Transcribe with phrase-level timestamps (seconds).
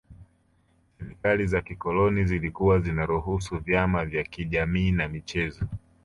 [0.99, 5.65] Serikali za kikoloni zilikuwa zinaruhusu vyama vya kijamii na michezo